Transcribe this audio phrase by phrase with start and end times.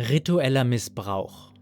[0.00, 1.52] Ritueller Missbrauch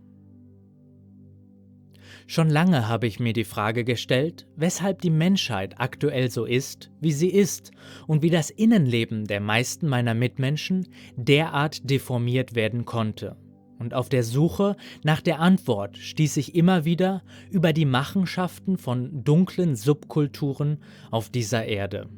[2.26, 7.12] Schon lange habe ich mir die Frage gestellt, weshalb die Menschheit aktuell so ist, wie
[7.12, 7.70] sie ist
[8.07, 10.86] und wie das Innenleben der meisten meiner Mitmenschen
[11.16, 13.38] derart deformiert werden konnte.
[13.79, 19.25] Und auf der Suche nach der Antwort stieß ich immer wieder über die Machenschaften von
[19.25, 22.11] dunklen Subkulturen auf dieser Erde.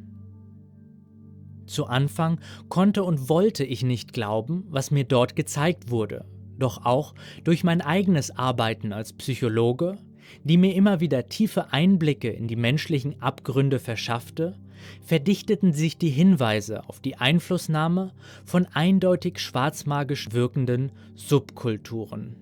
[1.69, 6.25] Zu Anfang konnte und wollte ich nicht glauben, was mir dort gezeigt wurde,
[6.59, 7.14] doch auch
[7.45, 9.99] durch mein eigenes Arbeiten als Psychologe,
[10.45, 14.59] die mir immer wieder tiefe Einblicke in die menschlichen Abgründe verschaffte,
[15.04, 18.12] verdichteten sich die Hinweise auf die Einflussnahme
[18.45, 22.37] von eindeutig schwarzmagisch wirkenden Subkulturen.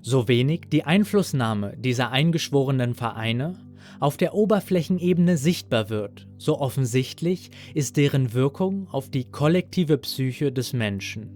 [0.00, 3.58] So wenig die Einflussnahme dieser eingeschworenen Vereine
[4.02, 10.72] auf der Oberflächenebene sichtbar wird, so offensichtlich ist deren Wirkung auf die kollektive Psyche des
[10.72, 11.30] Menschen.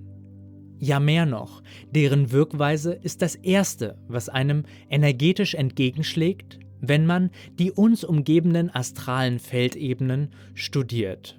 [0.81, 7.71] Ja mehr noch, deren Wirkweise ist das Erste, was einem energetisch entgegenschlägt, wenn man die
[7.71, 11.39] uns umgebenden astralen Feldebenen studiert.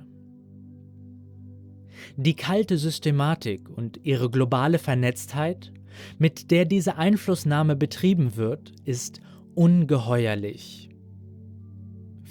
[2.16, 5.74] Die kalte Systematik und ihre globale Vernetztheit,
[6.20, 9.20] mit der diese Einflussnahme betrieben wird, ist
[9.56, 10.88] ungeheuerlich.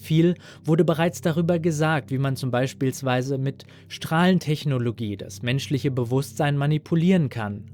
[0.07, 2.93] Viel wurde bereits darüber gesagt, wie man zum Beispiel
[3.39, 7.65] mit Strahlentechnologie das menschliche Bewusstsein manipulieren kann.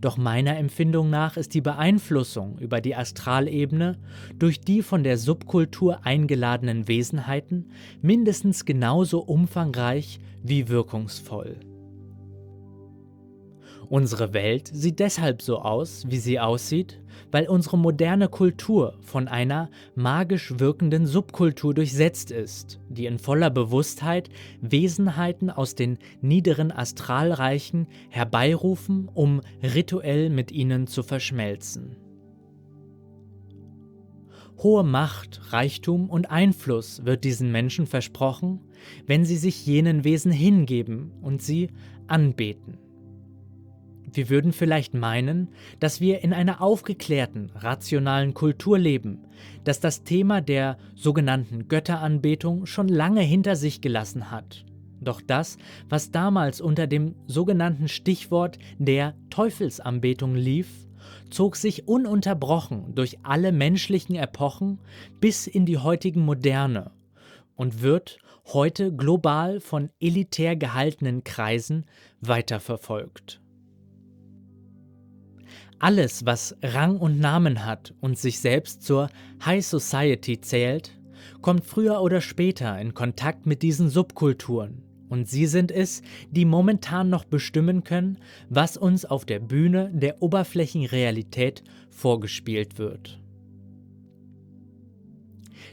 [0.00, 3.98] Doch meiner Empfindung nach ist die Beeinflussung über die Astralebene
[4.38, 11.56] durch die von der Subkultur eingeladenen Wesenheiten mindestens genauso umfangreich wie wirkungsvoll.
[13.92, 16.98] Unsere Welt sieht deshalb so aus, wie sie aussieht,
[17.30, 24.30] weil unsere moderne Kultur von einer magisch wirkenden Subkultur durchsetzt ist, die in voller Bewusstheit
[24.62, 31.96] Wesenheiten aus den niederen Astralreichen herbeirufen, um rituell mit ihnen zu verschmelzen.
[34.56, 38.60] Hohe Macht, Reichtum und Einfluss wird diesen Menschen versprochen,
[39.06, 41.68] wenn sie sich jenen Wesen hingeben und sie
[42.06, 42.78] anbeten.
[44.12, 45.48] Wir würden vielleicht meinen,
[45.80, 49.24] dass wir in einer aufgeklärten, rationalen Kultur leben,
[49.64, 54.66] dass das Thema der sogenannten Götteranbetung schon lange hinter sich gelassen hat.
[55.00, 55.56] Doch das,
[55.88, 60.68] was damals unter dem sogenannten Stichwort der Teufelsanbetung lief,
[61.30, 64.78] zog sich ununterbrochen durch alle menschlichen Epochen
[65.20, 66.92] bis in die heutigen Moderne
[67.56, 68.18] und wird
[68.52, 71.86] heute global von elitär gehaltenen Kreisen
[72.20, 73.41] weiterverfolgt.
[75.82, 79.08] Alles, was Rang und Namen hat und sich selbst zur
[79.44, 80.92] High Society zählt,
[81.40, 84.84] kommt früher oder später in Kontakt mit diesen Subkulturen.
[85.08, 90.22] Und sie sind es, die momentan noch bestimmen können, was uns auf der Bühne der
[90.22, 93.20] Oberflächenrealität vorgespielt wird.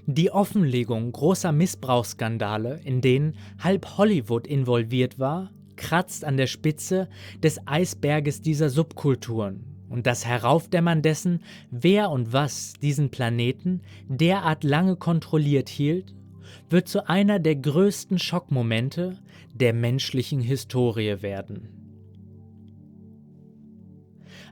[0.07, 7.09] Die Offenlegung großer Missbrauchsskandale, in denen halb Hollywood involviert war, kratzt an der Spitze
[7.43, 11.41] des Eisberges dieser Subkulturen und das Heraufdämmern dessen,
[11.71, 16.13] wer und was diesen Planeten derart lange kontrolliert hielt,
[16.69, 19.17] wird zu einer der größten Schockmomente
[19.53, 21.69] der menschlichen Historie werden.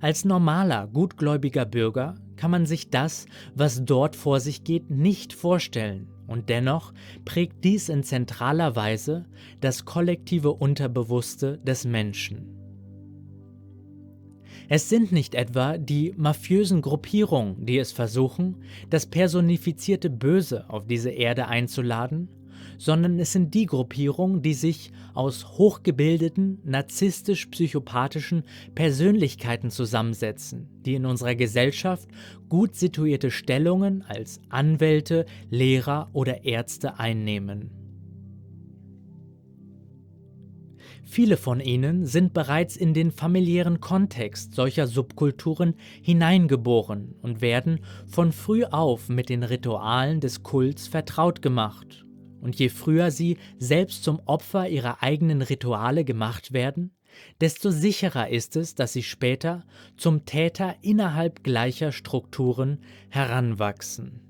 [0.01, 3.25] Als normaler, gutgläubiger Bürger kann man sich das,
[3.55, 6.93] was dort vor sich geht, nicht vorstellen, und dennoch
[7.25, 9.25] prägt dies in zentraler Weise
[9.59, 12.66] das kollektive Unterbewusste des Menschen.
[14.69, 18.57] Es sind nicht etwa die mafiösen Gruppierungen, die es versuchen,
[18.89, 22.27] das personifizierte Böse auf diese Erde einzuladen,
[22.77, 28.43] sondern es sind die Gruppierungen, die sich aus hochgebildeten, narzisstisch-psychopathischen
[28.75, 32.09] Persönlichkeiten zusammensetzen, die in unserer Gesellschaft
[32.49, 37.76] gut situierte Stellungen als Anwälte, Lehrer oder Ärzte einnehmen.
[41.09, 48.33] Viele von ihnen sind bereits in den familiären Kontext solcher Subkulturen hineingeboren und werden von
[48.33, 52.05] früh auf mit den Ritualen des Kults vertraut gemacht.
[52.41, 56.91] Und je früher sie selbst zum Opfer ihrer eigenen Rituale gemacht werden,
[57.39, 59.63] desto sicherer ist es, dass sie später
[59.95, 62.79] zum Täter innerhalb gleicher Strukturen
[63.09, 64.26] heranwachsen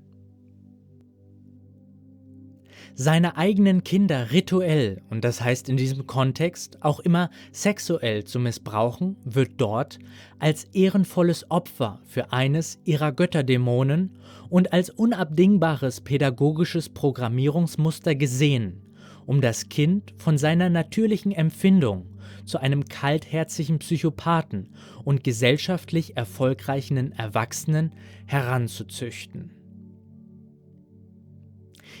[3.00, 9.16] seine eigenen Kinder rituell, und das heißt in diesem Kontext auch immer sexuell zu missbrauchen,
[9.24, 10.00] wird dort
[10.40, 14.18] als ehrenvolles Opfer für eines ihrer Götterdämonen
[14.50, 18.82] und als unabdingbares pädagogisches Programmierungsmuster gesehen,
[19.26, 24.70] um das Kind von seiner natürlichen Empfindung zu einem kaltherzigen Psychopathen
[25.04, 27.92] und gesellschaftlich erfolgreichen Erwachsenen
[28.26, 29.57] heranzuzüchten.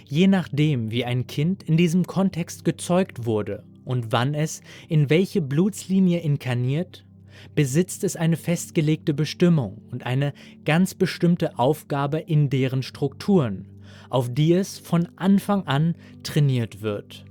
[0.06, 5.40] Je nachdem, wie ein Kind in diesem Kontext gezeugt wurde und wann es in welche
[5.40, 7.04] Blutslinie inkarniert,
[7.54, 10.32] besitzt es eine festgelegte Bestimmung und eine
[10.64, 13.66] ganz bestimmte Aufgabe in deren Strukturen,
[14.10, 17.24] auf die es von Anfang an trainiert wird.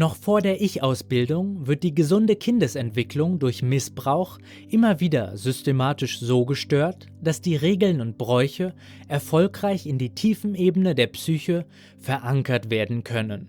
[0.00, 4.38] Noch vor der Ich-Ausbildung wird die gesunde Kindesentwicklung durch Missbrauch
[4.70, 8.74] immer wieder systematisch so gestört, dass die Regeln und Bräuche
[9.08, 11.66] erfolgreich in die tiefen Ebene der Psyche
[11.98, 13.48] verankert werden können.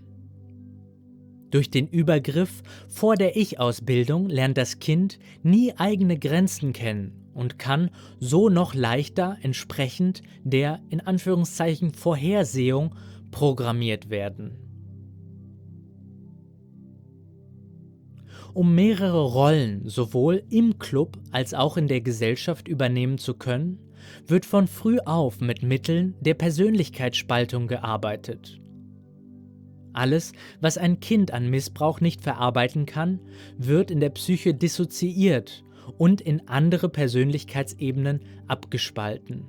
[1.51, 7.92] Durch den Übergriff vor der Ich-Ausbildung lernt das Kind nie eigene Grenzen kennen und kann
[8.19, 12.94] so noch leichter entsprechend der in Anführungszeichen Vorhersehung
[13.31, 14.60] programmiert werden.
[18.53, 23.80] Um mehrere Rollen sowohl im Club als auch in der Gesellschaft übernehmen zu können,
[24.27, 28.59] wird von früh auf mit Mitteln der Persönlichkeitsspaltung gearbeitet.
[29.94, 33.19] Alles, was ein Kind an Missbrauch nicht verarbeiten kann,
[33.57, 35.63] wird in der Psyche dissoziiert
[35.98, 39.45] und in andere Persönlichkeitsebenen abgespalten.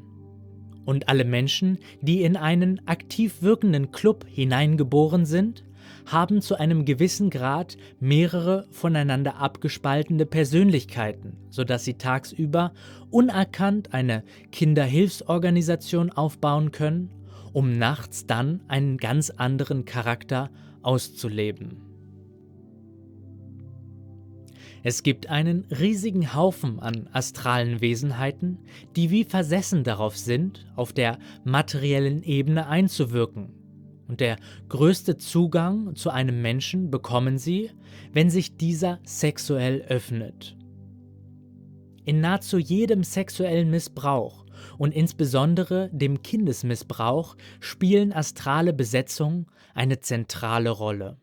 [0.85, 5.65] Und alle Menschen, die in einen aktiv wirkenden Club hineingeboren sind,
[6.07, 12.73] haben zu einem gewissen Grad mehrere voneinander abgespaltene Persönlichkeiten, sodass sie tagsüber
[13.11, 17.11] unerkannt eine Kinderhilfsorganisation aufbauen können
[17.53, 20.51] um nachts dann einen ganz anderen Charakter
[20.83, 21.83] auszuleben.
[24.85, 28.59] Es gibt einen riesigen Haufen an astralen Wesenheiten,
[28.97, 33.62] die wie versessen darauf sind, auf der materiellen Ebene einzuwirken.
[34.13, 34.37] Und der
[34.69, 37.71] größte Zugang zu einem Menschen bekommen sie,
[38.13, 40.55] wenn sich dieser sexuell öffnet.
[42.05, 44.45] In nahezu jedem sexuellen Missbrauch
[44.77, 51.17] und insbesondere dem Kindesmissbrauch spielen astrale Besetzungen eine zentrale Rolle.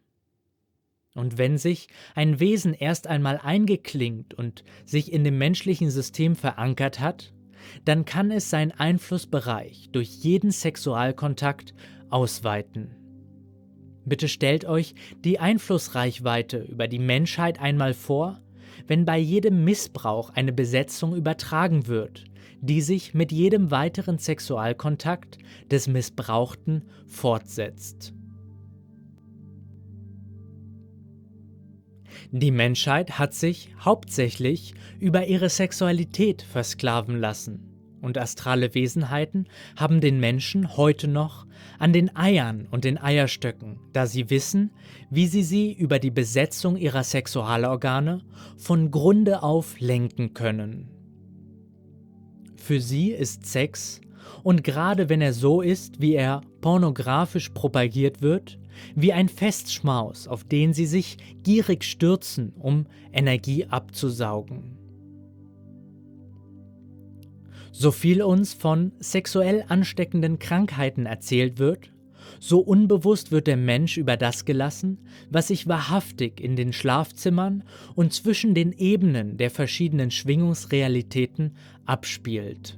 [1.13, 7.00] Und wenn sich ein Wesen erst einmal eingeklingt und sich in dem menschlichen System verankert
[7.00, 7.33] hat,
[7.85, 11.75] dann kann es seinen Einflussbereich durch jeden Sexualkontakt
[12.09, 12.95] ausweiten.
[14.06, 18.39] Bitte stellt euch die Einflussreichweite über die Menschheit einmal vor,
[18.88, 22.23] wenn bei jedem Missbrauch eine Besetzung übertragen wird,
[22.61, 25.38] die sich mit jedem weiteren Sexualkontakt
[25.69, 28.13] des Missbrauchten fortsetzt.
[32.31, 37.69] Die Menschheit hat sich hauptsächlich über ihre Sexualität versklaven lassen
[38.01, 41.46] und astrale Wesenheiten haben den Menschen heute noch
[41.78, 44.72] an den Eiern und den Eierstöcken, da sie wissen,
[45.10, 48.22] wie sie sie über die Besetzung ihrer Sexualorgane
[48.57, 50.90] von Grunde auf lenken können.
[52.56, 54.02] Für sie ist Sex,
[54.44, 58.60] und gerade wenn er so ist, wie er pornografisch propagiert wird,
[58.95, 64.79] wie ein Festschmaus, auf den sie sich gierig stürzen, um Energie abzusaugen.
[67.81, 71.94] So viel uns von sexuell ansteckenden Krankheiten erzählt wird,
[72.38, 74.98] so unbewusst wird der Mensch über das gelassen,
[75.30, 77.64] was sich wahrhaftig in den Schlafzimmern
[77.95, 81.56] und zwischen den Ebenen der verschiedenen Schwingungsrealitäten
[81.86, 82.78] abspielt.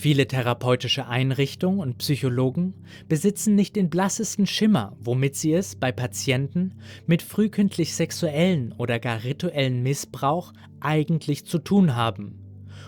[0.00, 2.72] Viele therapeutische Einrichtungen und Psychologen
[3.06, 6.76] besitzen nicht den blassesten Schimmer, womit sie es bei Patienten
[7.06, 12.38] mit frühkindlich sexuellen oder gar rituellen Missbrauch eigentlich zu tun haben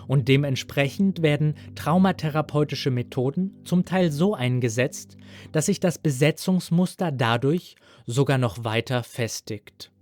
[0.09, 5.19] und dementsprechend werden traumatherapeutische Methoden zum Teil so eingesetzt,
[5.53, 7.75] dass sich das Besetzungsmuster dadurch
[8.07, 9.93] sogar noch weiter festigt.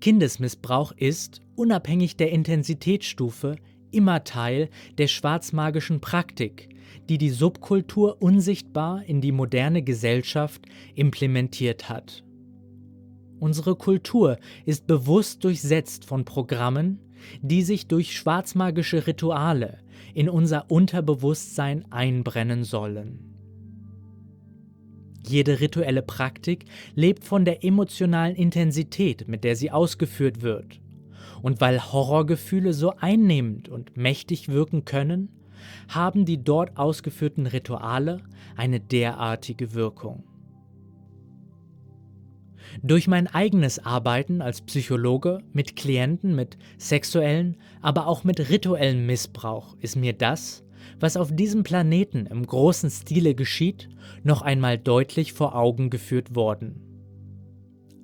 [0.00, 3.54] Kindesmissbrauch ist, unabhängig der Intensitätsstufe,
[3.92, 4.68] immer Teil
[4.98, 6.68] der schwarzmagischen Praktik,
[7.08, 10.62] die die Subkultur unsichtbar in die moderne Gesellschaft
[10.94, 12.24] implementiert hat.
[13.40, 17.00] Unsere Kultur ist bewusst durchsetzt von Programmen,
[17.40, 19.78] die sich durch schwarzmagische Rituale
[20.14, 23.32] in unser Unterbewusstsein einbrennen sollen.
[25.26, 30.80] Jede rituelle Praktik lebt von der emotionalen Intensität, mit der sie ausgeführt wird.
[31.42, 35.28] Und weil Horrorgefühle so einnehmend und mächtig wirken können,
[35.88, 38.22] haben die dort ausgeführten Rituale
[38.56, 40.24] eine derartige Wirkung.
[42.82, 49.76] Durch mein eigenes Arbeiten als Psychologe mit Klienten mit sexuellen, aber auch mit rituellem Missbrauch
[49.80, 50.64] ist mir das,
[50.98, 53.88] was auf diesem Planeten im großen Stile geschieht,
[54.22, 56.91] noch einmal deutlich vor Augen geführt worden.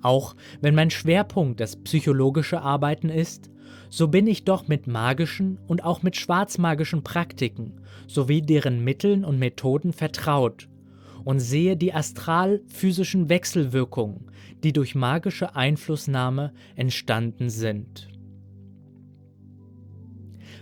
[0.01, 3.49] Auch wenn mein Schwerpunkt das psychologische Arbeiten ist,
[3.89, 9.39] so bin ich doch mit magischen und auch mit schwarzmagischen Praktiken sowie deren Mitteln und
[9.39, 10.69] Methoden vertraut
[11.25, 14.31] und sehe die astral-physischen Wechselwirkungen,
[14.63, 18.07] die durch magische Einflussnahme entstanden sind.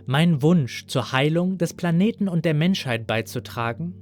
[0.06, 3.94] Mein Wunsch zur Heilung des Planeten und der Menschheit beizutragen,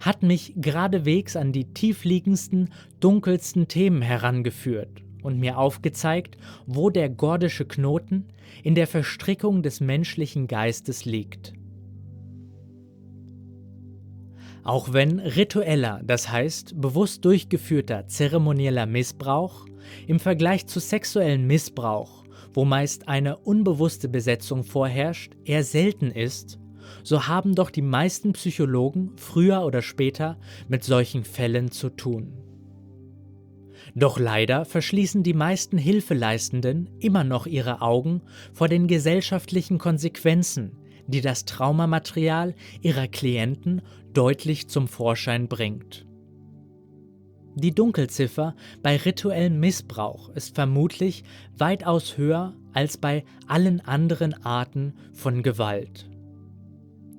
[0.00, 7.66] hat mich geradewegs an die tiefliegendsten, dunkelsten Themen herangeführt und mir aufgezeigt, wo der gordische
[7.66, 8.28] Knoten
[8.62, 11.52] in der Verstrickung des menschlichen Geistes liegt.
[14.64, 19.66] Auch wenn ritueller, das heißt bewusst durchgeführter zeremonieller Missbrauch
[20.06, 26.58] im Vergleich zu sexuellem Missbrauch, wo meist eine unbewusste Besetzung vorherrscht, eher selten ist,
[27.02, 32.32] so haben doch die meisten Psychologen früher oder später mit solchen Fällen zu tun.
[33.94, 40.72] Doch leider verschließen die meisten Hilfeleistenden immer noch ihre Augen vor den gesellschaftlichen Konsequenzen,
[41.06, 46.06] die das Traumamaterial ihrer Klienten deutlich zum Vorschein bringt.
[47.54, 51.24] Die Dunkelziffer bei rituellem Missbrauch ist vermutlich
[51.56, 56.08] weitaus höher als bei allen anderen Arten von Gewalt.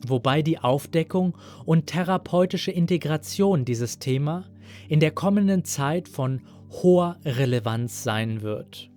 [0.08, 4.46] Wobei die Aufdeckung und therapeutische Integration dieses Thema
[4.88, 8.89] in der kommenden Zeit von hoher Relevanz sein wird.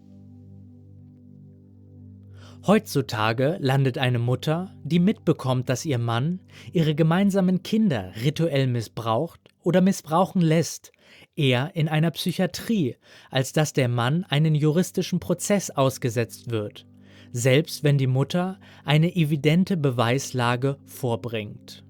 [2.65, 6.39] Heutzutage landet eine Mutter, die mitbekommt, dass ihr Mann
[6.73, 10.93] ihre gemeinsamen Kinder rituell missbraucht oder missbrauchen lässt,
[11.35, 12.97] eher in einer Psychiatrie,
[13.31, 16.87] als dass der Mann einen juristischen Prozess ausgesetzt wird,
[17.33, 21.85] selbst wenn die Mutter eine evidente Beweislage vorbringt.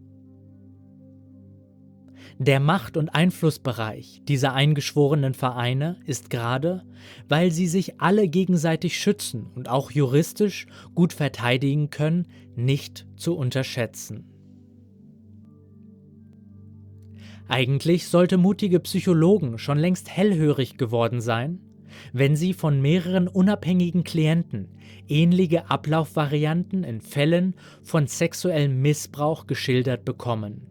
[2.38, 6.82] Der Macht- und Einflussbereich dieser eingeschworenen Vereine ist gerade,
[7.28, 14.25] weil sie sich alle gegenseitig schützen und auch juristisch gut verteidigen können, nicht zu unterschätzen.
[17.49, 21.61] Eigentlich sollte mutige Psychologen schon längst hellhörig geworden sein,
[22.12, 24.68] wenn sie von mehreren unabhängigen Klienten
[25.08, 30.66] ähnliche Ablaufvarianten in Fällen von sexuellem Missbrauch geschildert bekommen.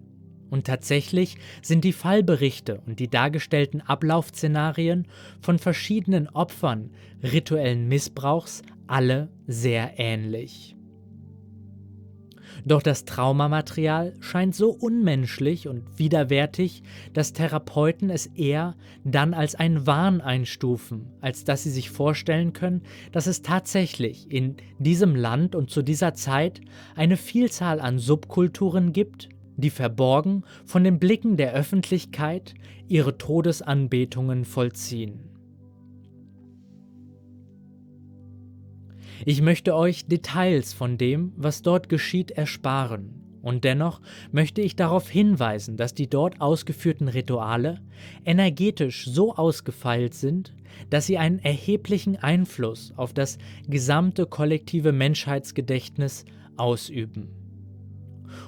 [0.50, 5.08] Und tatsächlich sind die Fallberichte und die dargestellten Ablaufszenarien
[5.40, 6.92] von verschiedenen Opfern
[7.24, 10.75] rituellen Missbrauchs alle sehr ähnlich.
[12.65, 19.88] Doch das Traumamaterial scheint so unmenschlich und widerwärtig, dass Therapeuten es eher dann als ein
[19.88, 25.70] Wahn einstufen, als dass sie sich vorstellen können, dass es tatsächlich in diesem Land und
[25.70, 26.62] zu dieser Zeit
[26.96, 32.53] eine Vielzahl an Subkulturen gibt, die verborgen von den Blicken der Öffentlichkeit
[32.88, 35.31] ihre Todesanbetungen vollziehen.
[39.25, 44.01] Ich möchte euch Details von dem, was dort geschieht, ersparen, und dennoch
[44.32, 47.82] möchte ich darauf hinweisen, dass die dort ausgeführten Rituale
[48.25, 50.56] energetisch so ausgefeilt sind,
[50.90, 53.38] dass sie einen erheblichen Einfluss auf das
[53.68, 56.25] gesamte kollektive Menschheitsgedächtnis
[56.58, 57.30] ausüben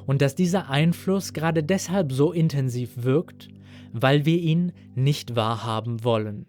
[0.06, 3.50] und dass dieser Einfluss gerade deshalb so intensiv wirkt,
[3.92, 6.46] weil wir ihn nicht wahrhaben wollen.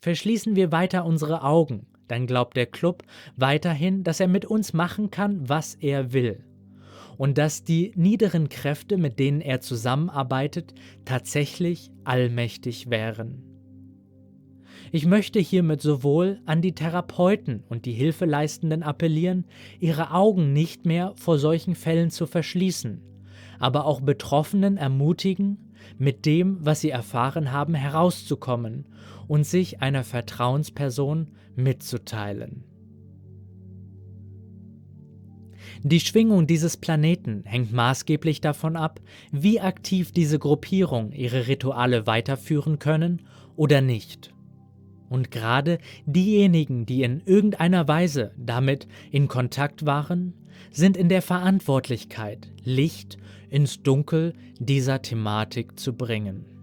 [0.00, 3.02] Verschließen wir weiter unsere Augen, dann glaubt der Club
[3.36, 6.44] weiterhin, dass er mit uns machen kann, was er will.
[7.16, 13.42] Und dass die niederen Kräfte, mit denen er zusammenarbeitet, tatsächlich allmächtig wären.
[14.94, 19.44] Ich möchte hiermit sowohl an die Therapeuten und die Hilfeleistenden appellieren,
[19.80, 23.02] ihre Augen nicht mehr vor solchen Fällen zu verschließen,
[23.58, 25.63] aber auch Betroffenen ermutigen,
[25.98, 28.86] mit dem, was sie erfahren haben, herauszukommen
[29.26, 32.64] und sich einer Vertrauensperson mitzuteilen.
[35.82, 39.00] Die Schwingung dieses Planeten hängt maßgeblich davon ab,
[39.32, 43.22] wie aktiv diese Gruppierung ihre Rituale weiterführen können
[43.56, 44.32] oder nicht.
[45.08, 50.34] Und gerade diejenigen, die in irgendeiner Weise damit in Kontakt waren,
[50.70, 53.18] sind in der Verantwortlichkeit, Licht
[53.54, 56.53] ins Dunkel dieser Thematik zu bringen.